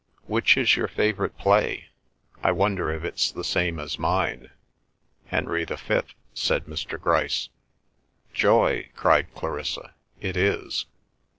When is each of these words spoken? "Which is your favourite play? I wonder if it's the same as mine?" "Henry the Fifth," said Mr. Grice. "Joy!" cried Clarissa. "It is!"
"Which 0.25 0.57
is 0.57 0.75
your 0.75 0.87
favourite 0.87 1.37
play? 1.37 1.89
I 2.41 2.51
wonder 2.53 2.89
if 2.89 3.03
it's 3.03 3.31
the 3.31 3.43
same 3.43 3.79
as 3.79 3.99
mine?" 3.99 4.49
"Henry 5.27 5.63
the 5.63 5.77
Fifth," 5.77 6.15
said 6.33 6.65
Mr. 6.65 6.99
Grice. 6.99 7.49
"Joy!" 8.33 8.89
cried 8.95 9.31
Clarissa. 9.35 9.93
"It 10.19 10.35
is!" 10.35 10.87